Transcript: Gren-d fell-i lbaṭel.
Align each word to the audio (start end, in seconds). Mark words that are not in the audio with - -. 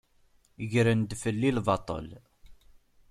Gren-d 0.71 1.11
fell-i 1.21 1.51
lbaṭel. 1.57 2.07